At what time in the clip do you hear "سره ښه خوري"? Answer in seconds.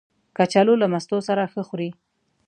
1.27-1.89